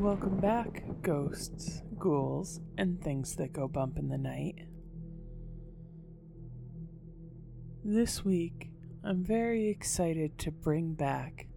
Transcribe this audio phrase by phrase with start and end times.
[0.00, 4.54] Welcome back, ghosts, ghouls, and things that go bump in the night.
[7.84, 8.70] This week,
[9.04, 11.48] I'm very excited to bring back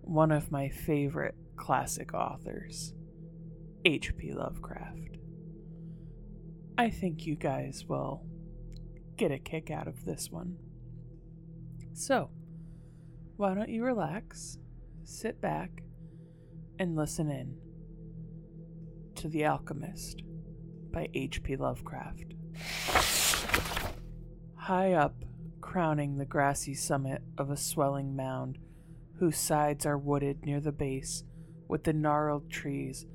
[0.00, 2.94] one of my favorite classic authors,
[3.84, 4.32] H.P.
[4.32, 5.18] Lovecraft.
[6.78, 8.24] I think you guys will
[9.18, 10.56] get a kick out of this one.
[11.92, 12.30] So,
[13.36, 14.56] why don't you relax,
[15.04, 15.82] sit back,
[16.78, 17.54] and listen in
[19.22, 20.20] to The Alchemist
[20.90, 21.54] by H.P.
[21.54, 22.34] Lovecraft.
[24.56, 25.14] High up,
[25.60, 28.58] crowning the grassy summit of a swelling mound,
[29.20, 31.22] whose sides are wooded near the base
[31.68, 33.06] with the gnarled trees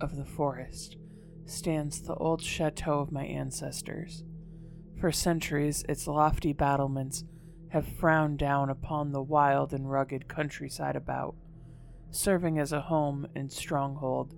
[0.00, 0.96] of the forest,
[1.46, 4.24] stands the old chateau of my ancestors.
[4.98, 7.22] For centuries, its lofty battlements
[7.68, 11.36] have frowned down upon the wild and rugged countryside about,
[12.10, 14.34] serving as a home and stronghold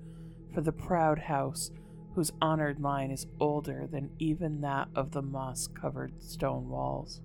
[0.54, 1.70] for the proud house
[2.14, 7.20] whose honored line is older than even that of the moss covered stone walls.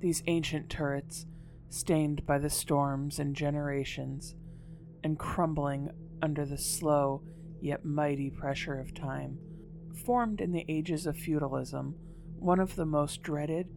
[0.00, 1.26] These ancient turrets,
[1.68, 4.34] stained by the storms and generations,
[5.04, 5.90] and crumbling
[6.22, 7.22] under the slow
[7.60, 9.38] yet mighty pressure of time,
[10.04, 11.94] formed in the ages of feudalism
[12.38, 13.68] one of the most dreaded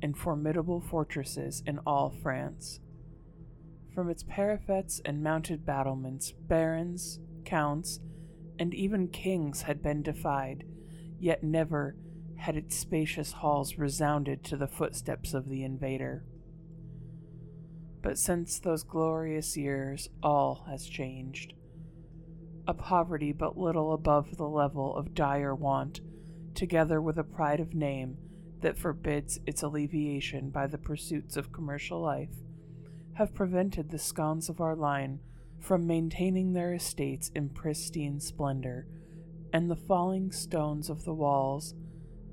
[0.00, 2.80] and formidable fortresses in all France.
[3.94, 8.00] From its parapets and mounted battlements, barons, counts,
[8.58, 10.64] and even kings had been defied,
[11.20, 11.96] yet never
[12.36, 16.24] had its spacious halls resounded to the footsteps of the invader.
[18.02, 21.54] But since those glorious years, all has changed.
[22.66, 26.00] A poverty but little above the level of dire want,
[26.54, 28.18] together with a pride of name
[28.60, 32.43] that forbids its alleviation by the pursuits of commercial life,
[33.14, 35.20] have prevented the scones of our line
[35.60, 38.86] from maintaining their estates in pristine splendor,
[39.52, 41.74] and the falling stones of the walls,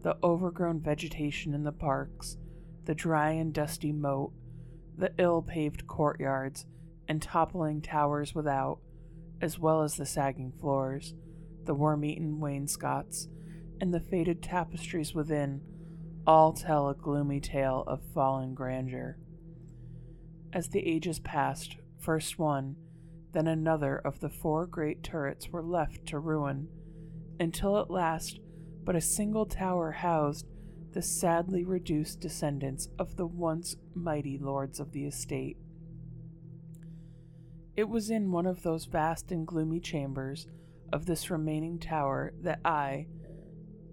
[0.02, 2.38] the overgrown vegetation in the parks,
[2.86, 4.34] the dry and dusty moat,
[4.97, 6.66] the ill paved courtyards,
[7.08, 8.80] and toppling towers without,
[9.40, 11.13] as well as the sagging floors,
[11.66, 13.28] the worm eaten wainscots,
[13.80, 15.62] and the faded tapestries within,
[16.25, 19.18] all tell a gloomy tale of fallen grandeur.
[20.53, 22.75] As the ages passed, first one,
[23.31, 26.67] then another of the four great turrets were left to ruin,
[27.39, 28.39] until at last
[28.84, 30.45] but a single tower housed
[30.91, 35.56] the sadly reduced descendants of the once mighty lords of the estate.
[37.78, 40.47] It was in one of those vast and gloomy chambers
[40.91, 43.07] of this remaining tower that I,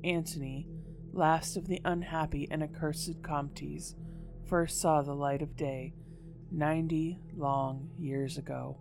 [0.03, 0.67] Antony,
[1.13, 3.95] last of the unhappy and accursed Comtes,
[4.45, 5.95] first saw the light of day
[6.51, 8.77] ninety long years ago.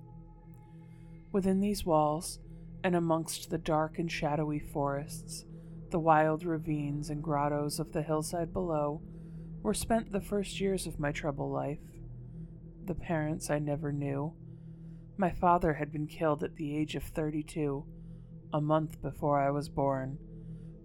[1.31, 2.39] Within these walls,
[2.83, 5.45] and amongst the dark and shadowy forests,
[5.89, 9.01] the wild ravines and grottos of the hillside below,
[9.61, 11.79] were spent the first years of my troubled life.
[12.85, 14.33] The parents I never knew.
[15.17, 17.85] My father had been killed at the age of thirty two,
[18.53, 20.17] a month before I was born,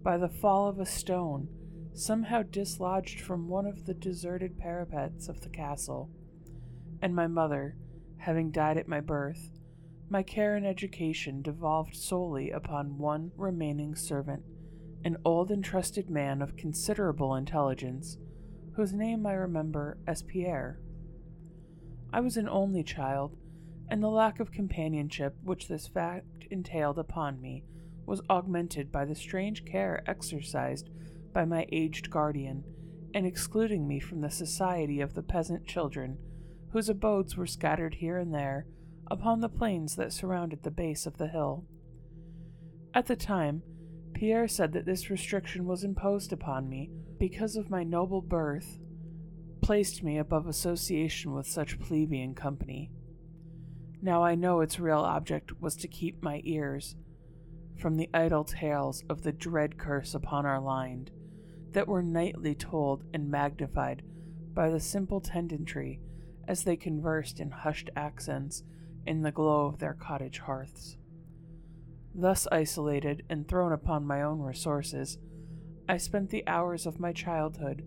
[0.01, 1.47] by the fall of a stone
[1.93, 6.09] somehow dislodged from one of the deserted parapets of the castle
[7.03, 7.75] and my mother,
[8.15, 9.51] having died at my birth,
[10.09, 14.41] my care and education devolved solely upon one remaining servant,
[15.03, 18.17] an old and trusted man of considerable intelligence,
[18.77, 20.79] whose name I remember as Pierre.
[22.13, 23.35] I was an only child,
[23.89, 27.65] and the lack of companionship which this fact entailed upon me
[28.05, 30.89] was augmented by the strange care exercised
[31.33, 32.63] by my aged guardian
[33.13, 36.17] in excluding me from the society of the peasant children
[36.73, 38.65] whose abodes were scattered here and there
[39.09, 41.63] upon the plains that surrounded the base of the hill.
[42.95, 43.61] At the time,
[44.13, 46.89] Pierre said that this restriction was imposed upon me
[47.19, 48.79] because of my noble birth,
[49.61, 52.91] placed me above association with such plebeian company.
[54.01, 56.95] Now I know its real object was to keep my ears
[57.79, 61.09] from the idle tales of the dread curse upon our line
[61.71, 64.03] that were nightly told and magnified
[64.53, 65.99] by the simple tenantry
[66.47, 68.63] as they conversed in hushed accents
[69.05, 70.97] in the glow of their cottage hearths.
[72.15, 75.17] Thus isolated and thrown upon my own resources,
[75.89, 77.83] I spent the hours of my childhood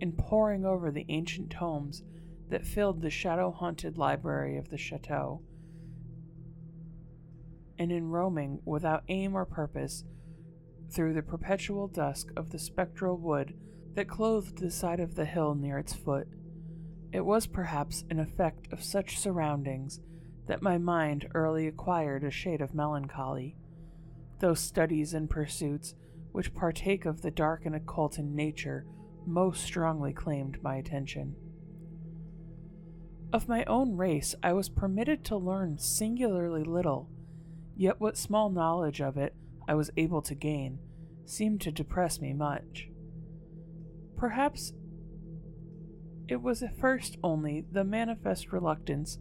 [0.00, 2.02] in poring over the ancient tomes
[2.48, 5.42] that filled the shadow haunted library of the chateau,
[7.78, 10.04] and in roaming without aim or purpose
[10.90, 13.54] through the perpetual dusk of the spectral wood
[13.94, 16.28] that clothed the side of the hill near its foot.
[17.12, 20.00] It was perhaps an effect of such surroundings
[20.46, 23.56] that my mind early acquired a shade of melancholy.
[24.38, 25.94] Those studies and pursuits
[26.32, 28.86] which partake of the dark and occult in nature
[29.26, 31.34] most strongly claimed my attention.
[33.32, 37.08] Of my own race, I was permitted to learn singularly little,
[37.76, 39.34] yet what small knowledge of it
[39.68, 40.78] I was able to gain
[41.24, 42.88] seemed to depress me much.
[44.16, 44.72] Perhaps
[46.30, 49.18] it was at first only the manifest reluctance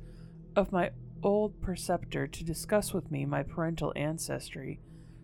[0.56, 0.92] of my
[1.24, 4.80] old preceptor to discuss with me my parental ancestry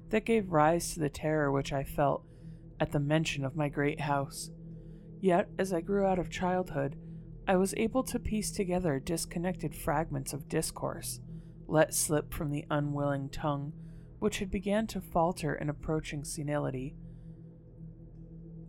[0.09, 2.23] that gave rise to the terror which I felt
[2.79, 4.49] at the mention of my great house.
[5.21, 6.97] Yet, as I grew out of childhood,
[7.47, 11.19] I was able to piece together disconnected fragments of discourse,
[11.67, 13.73] let slip from the unwilling tongue,
[14.17, 16.95] which had began to falter in approaching senility,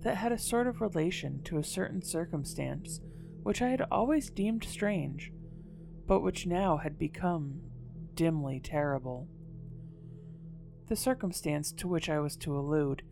[0.07, 3.01] that had a sort of relation to a certain circumstance
[3.43, 5.33] which I had always deemed strange,
[6.07, 7.61] but which now had become
[8.15, 9.27] dimly terrible.
[10.87, 13.03] The circumstance to which I was to allude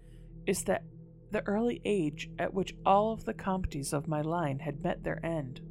[0.47, 0.85] is that
[1.33, 5.25] the early age at which all of the Comtes of my line had met their
[5.27, 5.63] end.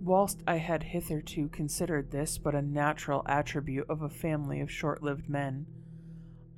[0.00, 5.00] Whilst I had hitherto considered this but a natural attribute of a family of short
[5.00, 5.66] lived men,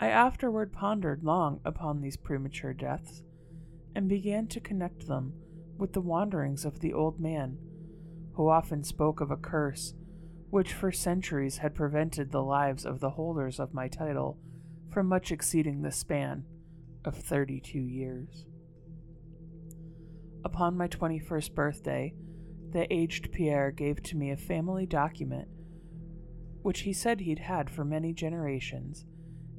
[0.00, 3.22] I afterward pondered long upon these premature deaths,
[3.96, 5.32] and began to connect them
[5.78, 7.56] with the wanderings of the old man,
[8.34, 9.94] who often spoke of a curse
[10.50, 14.38] which for centuries had prevented the lives of the holders of my title
[14.92, 16.44] from much exceeding the span
[17.06, 18.44] of 32 years.
[20.44, 22.14] Upon my 21st birthday,
[22.72, 25.48] the aged Pierre gave to me a family document
[26.60, 29.06] which he said he'd had for many generations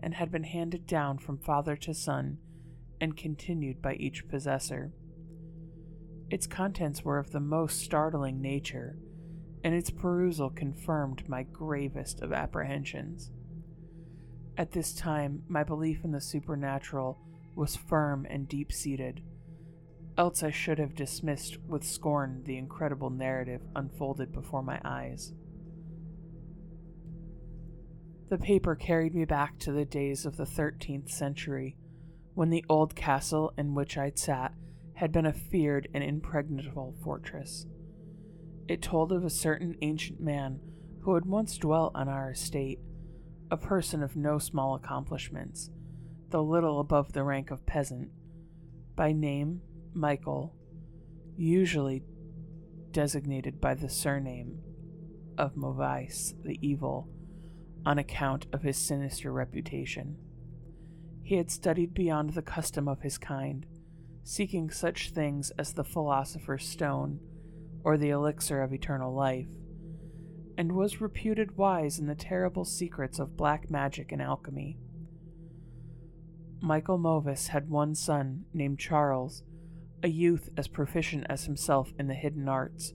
[0.03, 2.37] and had been handed down from father to son
[2.99, 4.91] and continued by each possessor.
[6.29, 8.97] Its contents were of the most startling nature,
[9.63, 13.31] and its perusal confirmed my gravest of apprehensions.
[14.57, 17.19] At this time, my belief in the supernatural
[17.55, 19.21] was firm and deep seated,
[20.17, 25.31] else I should have dismissed with scorn the incredible narrative unfolded before my eyes.
[28.29, 31.77] The paper carried me back to the days of the 13th century,
[32.37, 34.53] when the old castle in which I'd sat
[34.93, 37.65] had been a feared and impregnable fortress.
[38.67, 40.59] It told of a certain ancient man
[41.01, 42.77] who had once dwelt on our estate,
[43.49, 45.71] a person of no small accomplishments,
[46.29, 48.11] though little above the rank of peasant,
[48.95, 49.61] by name
[49.95, 50.53] Michael,
[51.35, 52.03] usually
[52.91, 54.59] designated by the surname
[55.39, 57.09] of Mauvais the Evil
[57.83, 60.17] on account of his sinister reputation.
[61.27, 63.65] He had studied beyond the custom of his kind,
[64.23, 67.19] seeking such things as the philosopher's stone
[67.83, 69.49] or the elixir of eternal life,
[70.57, 74.77] and was reputed wise in the terrible secrets of black magic and alchemy.
[76.61, 79.43] Michael Mauvais had one son named Charles,
[80.01, 82.93] a youth as proficient as himself in the hidden arts,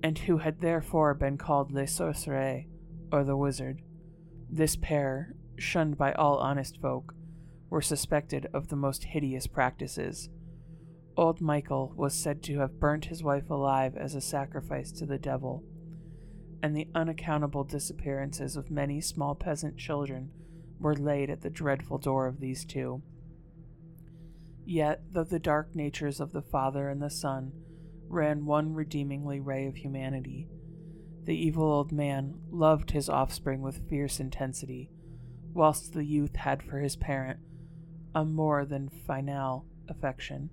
[0.00, 2.66] and who had therefore been called Le Sorcier,
[3.10, 3.82] or the Wizard.
[4.48, 7.14] This pair, shunned by all honest folk,
[7.70, 10.28] were suspected of the most hideous practices.
[11.16, 15.18] Old Michael was said to have burnt his wife alive as a sacrifice to the
[15.18, 15.64] devil,
[16.62, 20.30] and the unaccountable disappearances of many small peasant children
[20.78, 23.02] were laid at the dreadful door of these two.
[24.64, 27.52] Yet, though the dark natures of the Father and the Son
[28.08, 30.48] ran one redeemingly ray of humanity,
[31.24, 34.90] the evil old man loved his offspring with fierce intensity,
[35.52, 37.38] whilst the youth had for his parent
[38.14, 40.50] a more than final affection.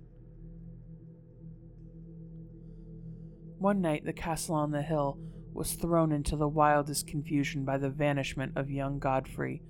[3.58, 5.18] One night, the castle on the hill
[5.52, 9.62] was thrown into the wildest confusion by the vanishment of young Godfrey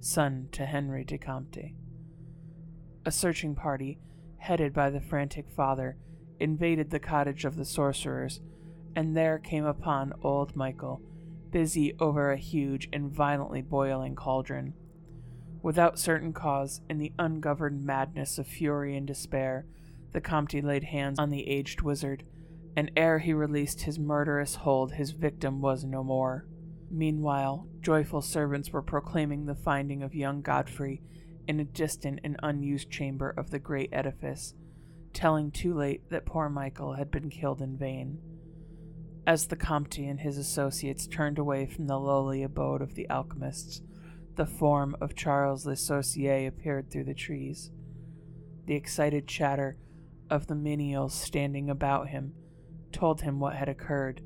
[0.00, 1.72] son to Henry de Comte.
[3.04, 3.98] A searching party,
[4.38, 5.96] headed by the frantic father,
[6.40, 8.40] invaded the cottage of the sorcerers,
[8.96, 11.02] and there came upon old Michael,
[11.54, 14.74] busy over a huge and violently boiling cauldron.
[15.62, 19.64] Without certain cause, in the ungoverned madness of fury and despair,
[20.12, 22.24] the Comte laid hands on the aged wizard,
[22.74, 26.44] and ere he released his murderous hold, his victim was no more.
[26.90, 31.02] Meanwhile, joyful servants were proclaiming the finding of young Godfrey
[31.46, 34.54] in a distant and unused chamber of the great edifice,
[35.12, 38.18] telling too late that poor Michael had been killed in vain.
[39.26, 43.80] As the Comte and his associates turned away from the lowly abode of the alchemists,
[44.36, 47.70] the form of Charles Le Sorcier appeared through the trees.
[48.66, 49.78] The excited chatter
[50.28, 52.34] of the menials standing about him
[52.92, 54.20] told him what had occurred,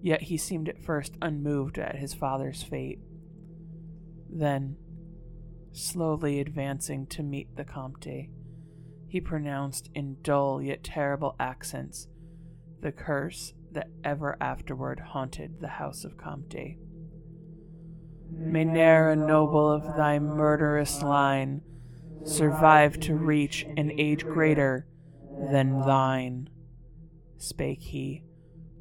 [0.00, 3.00] Yet he seemed at first unmoved at his father's fate.
[4.30, 4.76] Then,
[5.72, 8.28] slowly advancing to meet the Comte,
[9.08, 12.08] he pronounced in dull yet terrible accents
[12.80, 16.76] the curse that ever afterward haunted the house of Comte.
[18.30, 21.62] May ne'er a noble of thy murderous line
[22.24, 24.86] survive to reach an age greater
[25.50, 26.48] than thine,
[27.38, 28.24] spake he,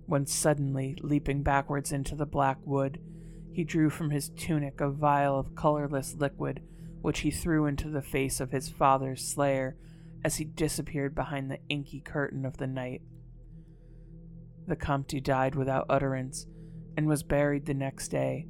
[0.06, 3.00] when suddenly, leaping backwards into the black wood,
[3.52, 6.62] he drew from his tunic a vial of colorless liquid,
[7.02, 9.76] which he threw into the face of his father's slayer
[10.24, 13.02] as he disappeared behind the inky curtain of the night.
[14.68, 16.46] The Comte died without utterance,
[16.98, 18.48] and was buried the next day,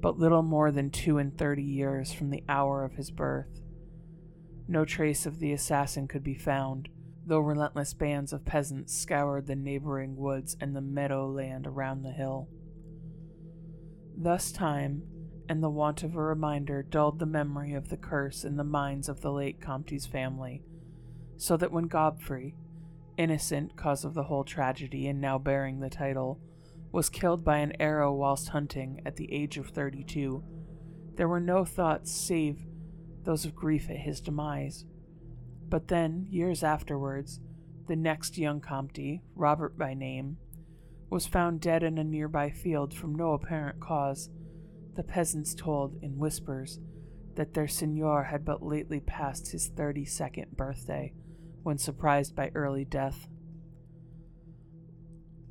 [0.00, 3.60] but little more than two and thirty years from the hour of his birth.
[4.66, 6.88] No trace of the assassin could be found,
[7.26, 12.12] though relentless bands of peasants scoured the neighboring woods and the meadow land around the
[12.12, 12.48] hill.
[14.16, 15.02] Thus time
[15.48, 19.08] and the want of a reminder dulled the memory of the curse in the minds
[19.08, 20.62] of the late Comte's family,
[21.36, 22.54] so that when Godfrey,
[23.20, 26.40] innocent cause of the whole tragedy and now bearing the title,
[26.90, 30.42] was killed by an arrow whilst hunting at the age of thirty two,
[31.16, 32.66] there were no thoughts save
[33.24, 34.86] those of grief at his demise.
[35.68, 37.40] But then, years afterwards,
[37.88, 40.38] the next young Comte, Robert by name,
[41.10, 44.30] was found dead in a nearby field from no apparent cause.
[44.96, 46.80] The peasants told, in whispers,
[47.34, 51.12] that their seigneur had but lately passed his thirty second birthday
[51.62, 53.28] when surprised by early death.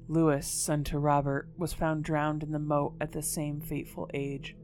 [0.08, 4.56] Louis, son to Robert, was found drowned in the moat at the same fateful age,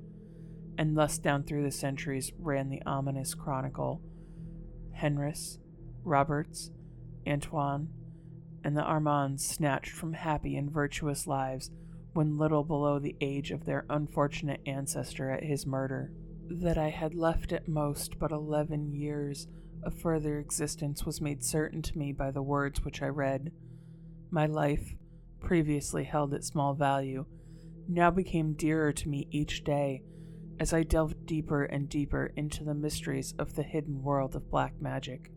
[0.78, 4.02] and thus down through the centuries ran the ominous chronicle.
[4.94, 5.60] Henris,
[6.04, 6.72] Roberts,
[7.28, 7.90] Antoine,
[8.64, 11.70] and the Armands snatched from happy and virtuous lives
[12.14, 16.12] when little below the age of their unfortunate ancestor at his murder.
[16.48, 19.48] That I had left at most but eleven years
[19.84, 23.52] of further existence was made certain to me by the words which I read.
[24.32, 24.96] My life,
[25.40, 27.26] previously held at small value,
[27.88, 30.02] now became dearer to me each day
[30.60, 34.80] as I delved deeper and deeper into the mysteries of the hidden world of black
[34.80, 35.32] magic.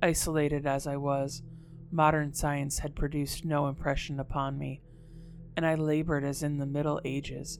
[0.00, 1.42] Isolated as I was,
[1.90, 4.80] modern science had produced no impression upon me,
[5.56, 7.58] and I labored as in the Middle Ages,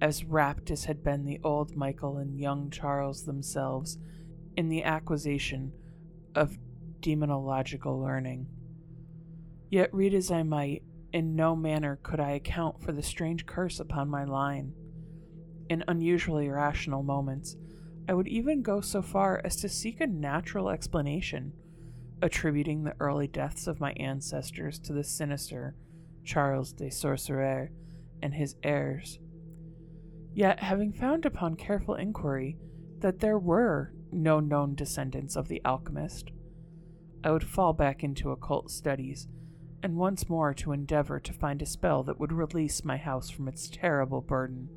[0.00, 3.98] as rapt as had been the old Michael and young Charles themselves
[4.56, 5.72] in the acquisition
[6.34, 6.58] of
[7.00, 8.46] demonological learning.
[9.70, 10.82] Yet, read as I might,
[11.12, 14.72] in no manner could I account for the strange curse upon my line.
[15.68, 17.56] In unusually rational moments,
[18.08, 21.52] I would even go so far as to seek a natural explanation,
[22.20, 25.74] attributing the early deaths of my ancestors to the sinister
[26.24, 27.70] Charles de Sorcier
[28.22, 29.18] and his heirs.
[30.34, 32.58] Yet, having found upon careful inquiry
[32.98, 36.30] that there were no known descendants of the alchemist,
[37.22, 39.28] I would fall back into occult studies
[39.82, 43.48] and once more to endeavor to find a spell that would release my house from
[43.48, 44.68] its terrible burden.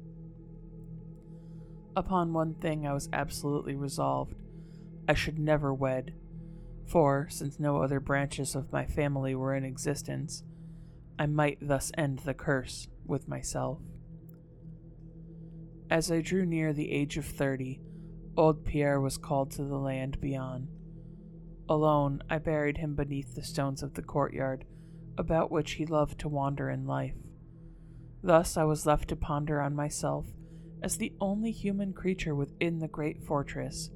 [1.95, 4.35] Upon one thing I was absolutely resolved
[5.07, 6.13] I should never wed,
[6.85, 10.43] for, since no other branches of my family were in existence,
[11.17, 13.79] I might thus end the curse with myself.
[15.89, 17.81] As I drew near the age of thirty,
[18.37, 20.67] Old Pierre was called to the land beyond.
[21.67, 24.63] Alone, I buried him beneath the stones of the courtyard,
[25.17, 27.15] about which he loved to wander in life.
[28.21, 30.27] Thus I was left to ponder on myself
[30.83, 33.89] as the only human creature within the great fortress,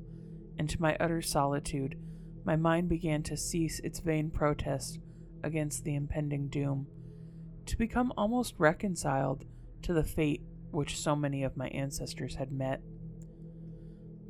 [0.58, 2.00] and to my utter solitude,
[2.44, 5.00] my mind began to cease its vain protest
[5.44, 6.88] against the impending doom,
[7.68, 9.46] to become almost reconciled
[9.84, 12.82] to the fate which so many of my ancestors had met.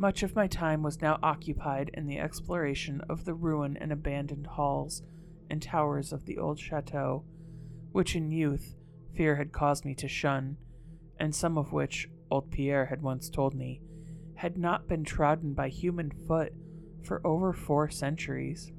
[0.02, 4.48] Much of my time was now occupied in the exploration of the ruin and abandoned
[4.48, 5.04] halls
[5.48, 7.24] and towers of the old chateau,
[7.92, 8.74] which in youth
[9.14, 10.58] fear had caused me to shun,
[11.20, 13.80] and some of which, old Pierre had once told me,
[14.34, 16.52] had not been trodden by human foot
[17.04, 18.72] for over four centuries.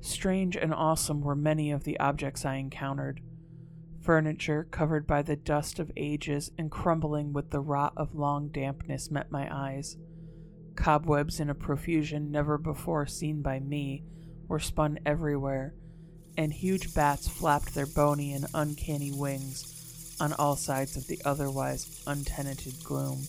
[0.00, 3.20] Strange and awesome were many of the objects I encountered.
[4.04, 9.10] Furniture covered by the dust of ages and crumbling with the rot of long dampness
[9.10, 9.96] met my eyes.
[10.76, 14.04] Cobwebs in a profusion never before seen by me
[14.46, 15.74] were spun everywhere,
[16.36, 22.02] and huge bats flapped their bony and uncanny wings on all sides of the otherwise
[22.06, 23.22] untenanted gloom.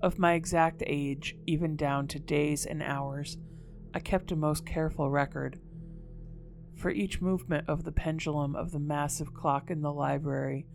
[0.00, 3.38] Of my exact age, even down to days and hours,
[3.92, 5.58] I kept a most careful record
[6.76, 10.66] for each movement of the pendulum of the massive clock in the library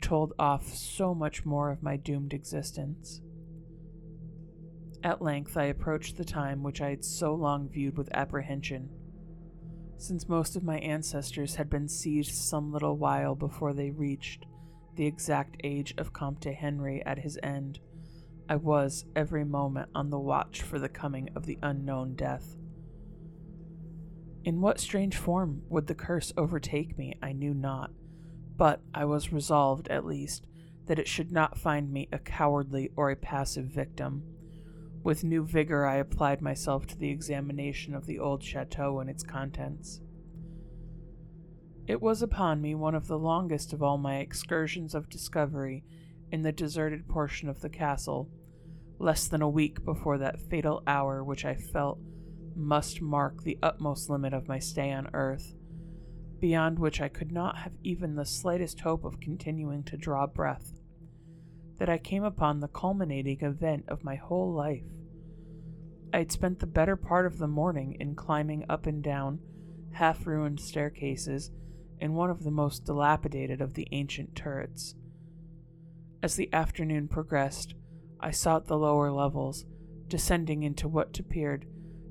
[0.00, 3.20] told off so much more of my doomed existence.
[5.02, 8.90] At length, I approached the time which I had so long viewed with apprehension.
[9.98, 14.46] Since most of my ancestors had been seized some little while before they reached
[14.94, 17.80] the exact age of Comte Henry at his end,
[18.48, 22.56] I was every moment on the watch for the coming of the unknown death.
[24.46, 27.90] In what strange form would the curse overtake me, I knew not,
[28.56, 30.46] but I was resolved, at least,
[30.86, 34.22] that it should not find me a cowardly or a passive victim.
[35.02, 39.24] With new vigor, I applied myself to the examination of the old chateau and its
[39.24, 40.00] contents.
[41.88, 45.82] It was upon me one of the longest of all my excursions of discovery
[46.30, 48.30] in the deserted portion of the castle,
[49.00, 51.98] less than a week before that fatal hour which I felt
[52.56, 55.54] must mark the utmost limit of my stay on earth,
[56.40, 60.72] beyond which I could not have even the slightest hope of continuing to draw breath,
[61.78, 64.84] that I came upon the culminating event of my whole life.
[66.12, 69.40] I had spent the better part of the morning in climbing up and down
[69.92, 71.50] half ruined staircases
[71.98, 74.94] in one of the most dilapidated of the ancient turrets.
[76.22, 77.74] As the afternoon progressed,
[78.20, 79.64] I sought the lower levels,
[80.08, 81.66] descending into what appeared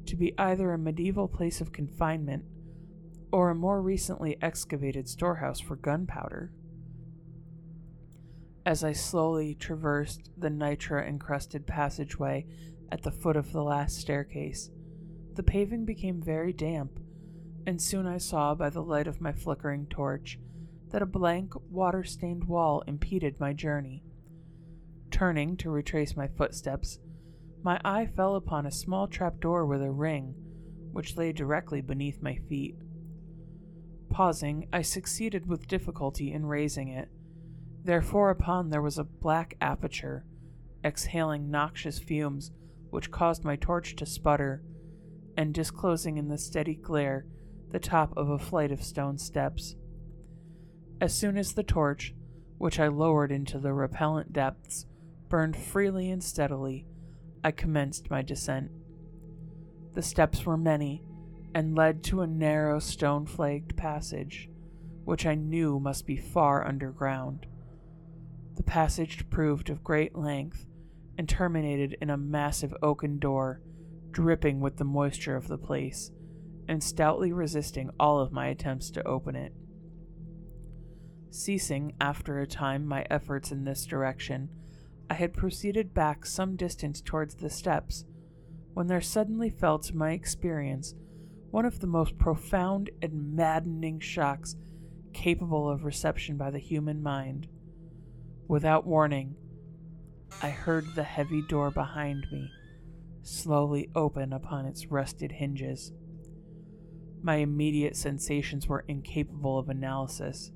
[0.08, 2.46] to be either a medieval place of confinement
[3.32, 6.52] or a more recently excavated storehouse for gunpowder.
[8.66, 12.46] As I slowly traversed the nitre encrusted passageway
[12.92, 14.70] at the foot of the last staircase,
[15.34, 17.00] the paving became very damp,
[17.68, 20.40] and soon I saw by the light of my flickering torch
[20.92, 24.04] that a blank, water stained wall impeded my journey.
[25.12, 27.00] Turning to retrace my footsteps,
[27.66, 30.36] my eye fell upon a small trapdoor with a ring,
[30.92, 32.76] which lay directly beneath my feet.
[34.12, 37.10] Pausing, I succeeded with difficulty in raising it.
[37.84, 40.28] Therefore, upon there was a black aperture,
[40.84, 42.52] exhaling noxious fumes,
[42.92, 44.62] which caused my torch to sputter,
[45.36, 47.26] and disclosing in the steady glare
[47.72, 49.76] the top of a flight of stone steps.
[51.02, 52.14] As soon as the torch,
[52.60, 54.86] which I lowered into the repellent depths,
[55.30, 56.86] burned freely and steadily,
[57.46, 58.72] I commenced my descent.
[59.94, 61.04] The steps were many,
[61.54, 64.50] and led to a narrow stone flagged passage,
[65.04, 67.46] which I knew must be far underground.
[68.56, 70.66] The passage proved of great length,
[71.20, 73.62] and terminated in a massive oaken door,
[74.10, 76.10] dripping with the moisture of the place,
[76.68, 79.54] and stoutly resisting all of my attempts to open it.
[81.30, 84.50] Ceasing after a time my efforts in this direction,
[85.10, 88.06] I had proceeded back some distance towards the steps
[88.74, 90.96] when there suddenly fell to my experience
[91.52, 94.56] one of the most profound and maddening shocks
[95.14, 97.48] capable of reception by the human mind.
[98.48, 99.36] Without warning,
[100.42, 102.52] I heard the heavy door behind me
[103.24, 105.92] slowly open upon its rusted hinges.
[107.22, 110.52] My immediate sensations were incapable of analysis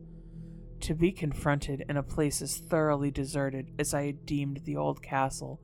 [0.82, 5.02] to be confronted in a place as thoroughly deserted as I had deemed the old
[5.02, 5.62] castle,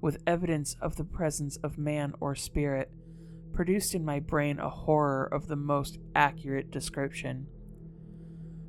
[0.00, 2.90] with evidence of the presence of man or spirit,
[3.52, 7.48] produced in my brain a horror of the most accurate description.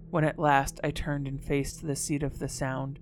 [0.09, 2.99] When at last I turned and faced the seat of the sound,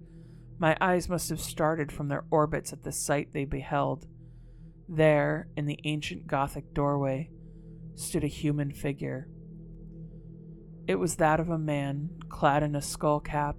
[0.59, 4.07] my eyes must have started from their orbits at the sight they beheld.
[4.89, 7.29] There, in the ancient Gothic doorway,
[7.95, 9.27] stood a human figure
[10.87, 13.57] it was that of a man clad in a skull cap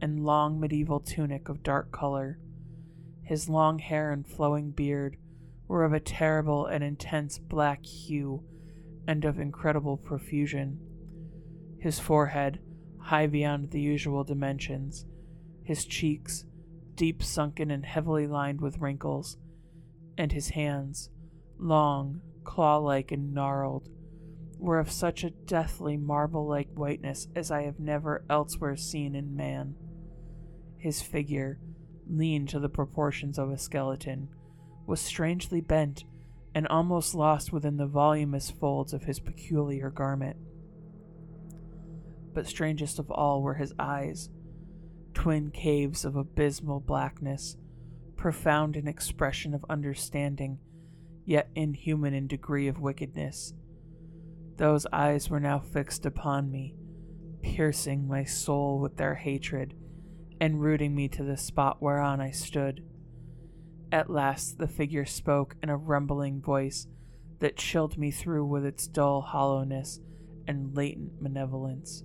[0.00, 2.38] and long medieval tunic of dark color.
[3.22, 5.18] His long hair and flowing beard
[5.68, 8.42] were of a terrible and intense black hue
[9.06, 10.80] and of incredible profusion.
[11.78, 12.60] His forehead,
[12.98, 15.04] high beyond the usual dimensions,
[15.62, 16.46] his cheeks,
[16.94, 19.36] deep sunken and heavily lined with wrinkles,
[20.16, 21.10] and his hands,
[21.58, 23.88] long, claw like, and gnarled,
[24.62, 29.34] were of such a deathly marble like whiteness as I have never elsewhere seen in
[29.34, 29.74] man.
[30.78, 31.58] His figure,
[32.08, 34.28] lean to the proportions of a skeleton,
[34.86, 36.04] was strangely bent
[36.54, 40.36] and almost lost within the voluminous folds of his peculiar garment.
[42.32, 44.30] But strangest of all were his eyes,
[45.12, 47.56] twin caves of abysmal blackness,
[48.16, 50.58] profound in expression of understanding,
[51.24, 53.54] yet inhuman in degree of wickedness
[54.56, 56.74] those eyes were now fixed upon me,
[57.42, 59.74] piercing my soul with their hatred,
[60.40, 62.84] and rooting me to the spot whereon I stood.
[63.90, 66.86] At last the figure spoke in a rumbling voice
[67.40, 70.00] that chilled me through with its dull hollowness
[70.46, 72.04] and latent malevolence.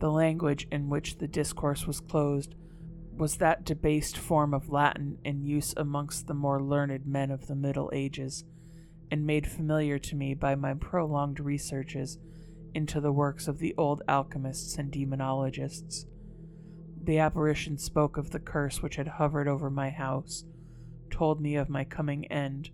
[0.00, 2.54] The language in which the discourse was closed
[3.16, 7.54] was that debased form of Latin in use amongst the more learned men of the
[7.54, 8.44] Middle Ages,
[9.14, 12.18] and made familiar to me by my prolonged researches
[12.74, 16.06] into the works of the old alchemists and demonologists.
[17.00, 20.44] The apparition spoke of the curse which had hovered over my house,
[21.12, 22.70] told me of my coming end,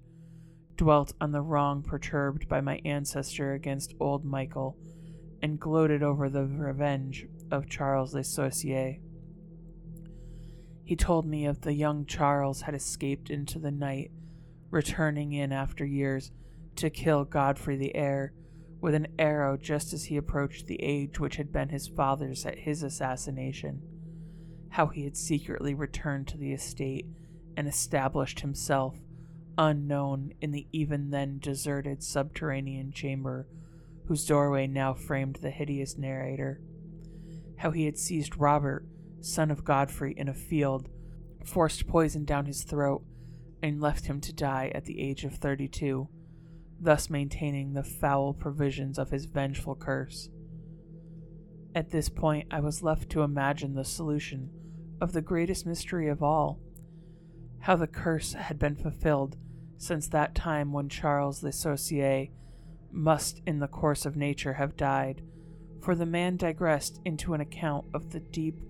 [0.79, 4.79] dwelt on the wrong perturbed by my ancestor against old Michael,
[5.43, 8.99] and gloated over the revenge of Charles Le Sorcier.
[10.85, 14.11] He told me of the young Charles had escaped into the night,
[14.71, 16.31] returning in after years
[16.77, 18.33] to kill Godfrey the heir
[18.81, 22.61] with an arrow just as he approached the age which had been his father's at
[22.61, 23.83] his assassination.
[24.71, 27.07] How he had secretly returned to the estate
[27.57, 28.97] and established himself,
[29.59, 33.47] unknown, in the even then deserted subterranean chamber
[34.07, 36.61] whose doorway now framed the hideous narrator.
[37.59, 38.87] How he had seized Robert
[39.21, 40.89] son of Godfrey, in a field,
[41.45, 43.03] forced poison down his throat,
[43.63, 46.09] and left him to die at the age of thirty two,
[46.81, 50.29] thus maintaining the foul provisions of his vengeful curse.
[51.75, 54.51] At this point, I was left to imagine the solution
[55.01, 56.61] of the greatest mystery of all
[57.61, 59.37] how the curse had been fulfilled
[59.77, 62.31] since that time when Charles Le Sorcier
[62.91, 65.23] must, in the course of nature, have died,
[65.81, 68.61] for the man digressed into an account of the deep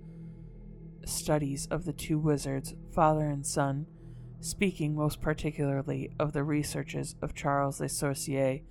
[1.05, 3.87] studies of the two wizards, father and son,
[4.41, 8.63] speaking most particularly of the researches of Charles Le Sorcier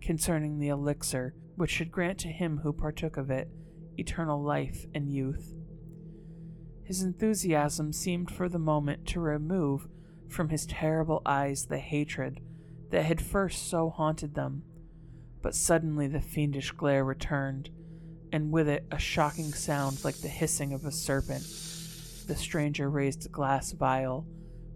[0.00, 3.48] concerning the elixir which should grant to him who partook of it
[3.98, 5.54] eternal life and youth.
[6.84, 9.88] His enthusiasm seemed for the moment to remove
[10.28, 12.40] from his terrible eyes the hatred
[12.90, 14.62] that had first so haunted them,
[15.42, 17.70] but suddenly the fiendish glare returned,
[18.32, 21.42] and with it a shocking sound like the hissing of a serpent
[22.26, 24.26] the stranger raised a glass vial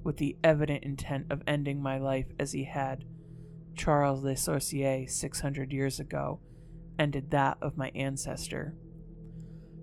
[0.02, 3.04] with the evident intent of ending my life as he had,
[3.74, 6.40] Charles Le Sorcier, 600 years ago,
[6.98, 8.74] ended that of my ancestor.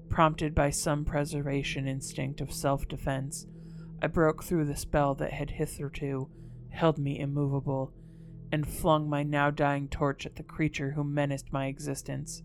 [0.09, 3.45] Prompted by some preservation instinct of self defense,
[4.01, 6.29] I broke through the spell that had hitherto
[6.69, 7.91] held me immovable,
[8.51, 12.43] and flung my now dying torch at the creature who menaced my existence.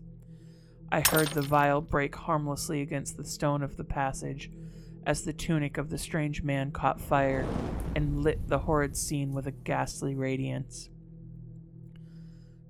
[0.91, 4.51] I heard the vial break harmlessly against the stone of the passage,
[5.05, 7.45] as the tunic of the strange man caught fire
[7.95, 10.89] and lit the horrid scene with a ghastly radiance.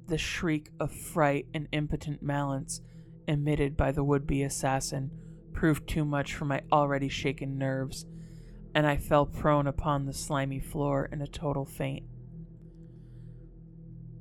[0.08, 2.82] The shriek of fright and impotent malice
[3.28, 5.12] emitted by the would be assassin
[5.54, 8.06] proved too much for my already shaken nerves,
[8.76, 12.04] and I fell prone upon the slimy floor in a total faint.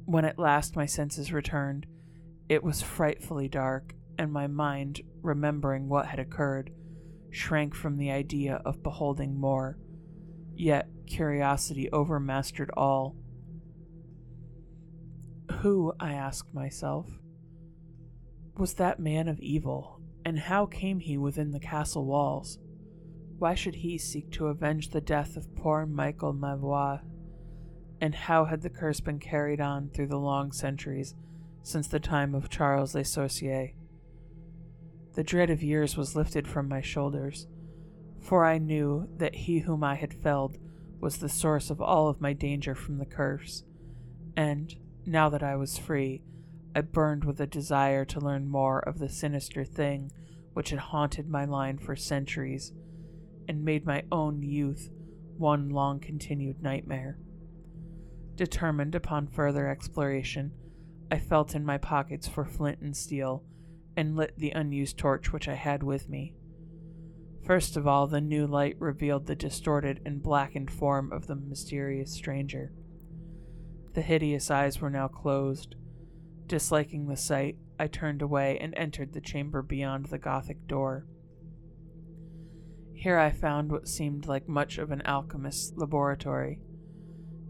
[0.04, 1.86] When at last my senses returned,
[2.48, 6.70] it was frightfully dark, and my mind, remembering what had occurred,
[7.32, 9.78] shrank from the idea of beholding more,
[10.54, 13.16] yet curiosity overmastered all.
[15.60, 17.08] Who, I asked myself,
[18.56, 22.58] was that man of evil, and how came he within the castle walls?
[23.38, 27.00] Why should he seek to avenge the death of poor Michael Mauvais?
[28.00, 31.14] And how had the curse been carried on through the long centuries
[31.62, 33.72] since the time of Charles Le Sorcier?
[35.14, 37.46] The dread of years was lifted from my shoulders,
[38.20, 40.58] for I knew that he whom I had felled
[41.00, 43.64] was the source of all of my danger from the curse,
[44.36, 46.22] and, now that I was free,
[46.74, 50.10] I burned with a desire to learn more of the sinister thing
[50.54, 52.72] which had haunted my line for centuries,
[53.48, 54.88] and made my own youth
[55.36, 57.18] one long continued nightmare.
[58.36, 60.52] Determined upon further exploration,
[61.10, 63.44] I felt in my pockets for flint and steel
[63.96, 66.34] and lit the unused torch which I had with me.
[67.44, 72.12] First of all, the new light revealed the distorted and blackened form of the mysterious
[72.12, 72.72] stranger.
[73.94, 75.74] The hideous eyes were now closed.
[76.46, 81.06] Disliking the sight, I turned away and entered the chamber beyond the Gothic door.
[82.94, 86.60] Here I found what seemed like much of an alchemist's laboratory.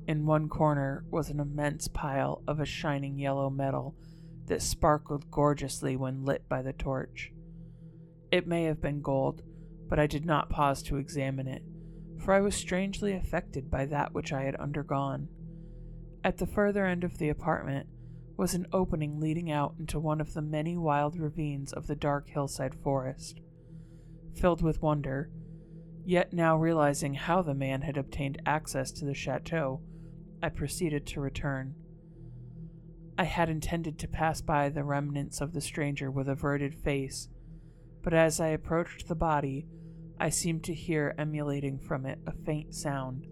[0.08, 3.94] In one corner was an immense pile of a shining yellow metal
[4.46, 7.32] that sparkled gorgeously when lit by the torch.
[8.30, 9.42] It may have been gold,
[9.88, 11.62] but I did not pause to examine it,
[12.18, 15.28] for I was strangely affected by that which I had undergone.
[16.24, 17.88] At the further end of the apartment
[18.36, 22.28] was an opening leading out into one of the many wild ravines of the dark
[22.28, 23.40] hillside forest.
[24.34, 25.30] Filled with wonder,
[26.04, 29.80] yet now realizing how the man had obtained access to the chateau,
[30.42, 31.74] I proceeded to return.
[33.18, 37.28] I had intended to pass by the remnants of the stranger with averted face,
[38.02, 39.66] but as I approached the body,
[40.18, 43.26] I seemed to hear emulating from it a faint sound,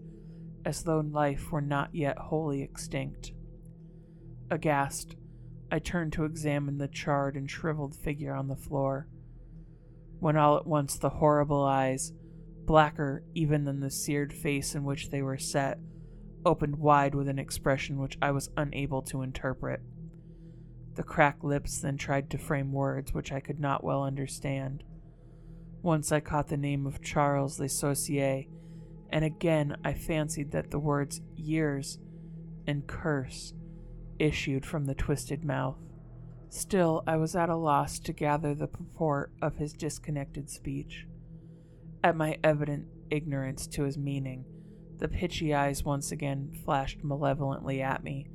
[0.65, 3.31] as though life were not yet wholly extinct.
[4.49, 5.15] Aghast,
[5.71, 9.07] I turned to examine the charred and shriveled figure on the floor,
[10.19, 12.13] when all at once the horrible eyes,
[12.65, 15.79] blacker even than the seared face in which they were set,
[16.45, 19.81] opened wide with an expression which I was unable to interpret.
[20.95, 24.83] The cracked lips then tried to frame words which I could not well understand.
[25.81, 28.45] Once I caught the name of Charles Le Sorcier,
[29.09, 31.97] and again I fancied that the words years
[32.67, 33.53] and curse
[34.19, 35.77] issued from the twisted mouth.
[36.49, 41.07] Still, I was at a loss to gather the purport of his disconnected speech.
[42.03, 44.45] At my evident ignorance to his meaning,
[45.01, 48.27] the pitchy eyes once again flashed malevolently at me,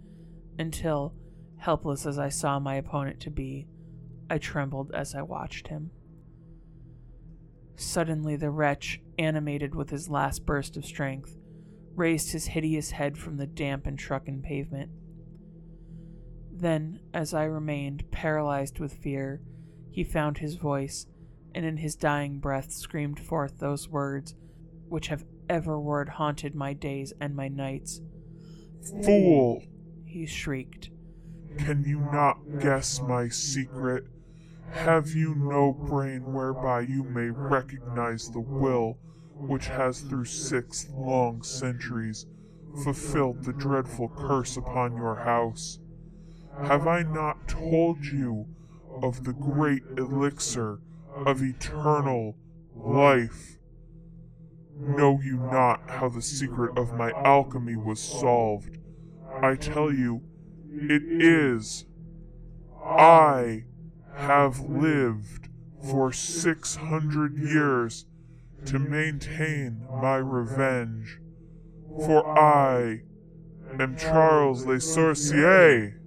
[0.59, 1.15] until,
[1.59, 3.69] helpless as I saw my opponent to be,
[4.29, 5.93] I trembled as I watched him.
[7.77, 11.39] Suddenly, the wretch, animated with his last burst of strength,
[11.95, 14.91] raised his hideous head from the damp and shrunken pavement.
[16.53, 19.41] Then, as I remained paralyzed with fear,
[19.93, 21.07] he found his voice,
[21.55, 24.35] and in his dying breath screamed forth those words
[24.89, 28.01] which have everward haunted my days and my nights.
[29.05, 29.63] Fool!
[30.05, 30.91] He shrieked.
[31.59, 34.05] Can you not guess my secret?
[34.71, 38.99] Have you no brain whereby you may recognize the will
[39.35, 42.27] which has through six long centuries
[42.85, 45.79] fulfilled the dreadful curse upon your house?
[46.65, 48.47] Have I not told you
[49.03, 50.81] of the great elixir
[51.27, 52.37] of eternal
[52.75, 53.56] life?
[54.79, 58.77] Know you not how the secret of my alchemy was solved?
[59.43, 60.23] I tell you,
[60.71, 61.87] it is.
[62.85, 63.65] I
[64.15, 65.49] have lived
[65.91, 68.05] for six hundred years
[68.67, 71.21] to maintain my revenge,
[72.05, 73.03] for I
[73.79, 76.01] am Charles Le Sorcier.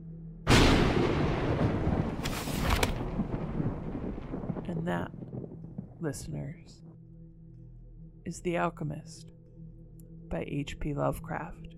[4.68, 5.12] And that,
[6.00, 6.79] listeners,
[8.30, 9.32] is The Alchemist
[10.30, 10.94] by H.P.
[10.94, 11.74] Lovecraft.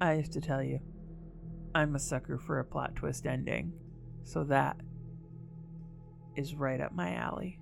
[0.00, 0.78] I have to tell you,
[1.74, 3.72] I'm a sucker for a plot twist ending,
[4.22, 4.76] so that
[6.36, 7.58] is right up my alley.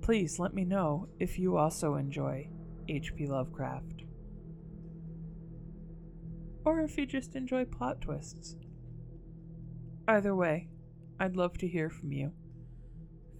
[0.00, 2.48] Please let me know if you also enjoy
[2.88, 3.26] H.P.
[3.26, 4.04] Lovecraft.
[6.64, 8.54] Or if you just enjoy plot twists.
[10.06, 10.68] Either way,
[11.18, 12.30] I'd love to hear from you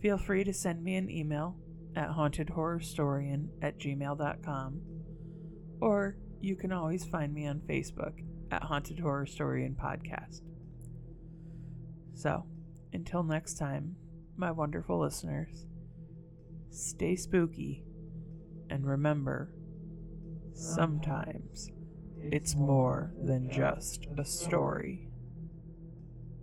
[0.04, 1.56] feel free to send me an email
[1.96, 4.78] at hauntedhorrorstorian at gmail.com,
[5.80, 8.12] or you can always find me on Facebook
[8.50, 10.42] at Haunted Horror Storian Podcast.
[12.12, 12.44] So,
[12.92, 13.96] until next time,
[14.36, 15.64] my wonderful listeners,
[16.68, 17.82] stay spooky
[18.68, 19.54] and remember,
[20.52, 21.70] sometimes
[22.20, 25.08] it's more than just a story.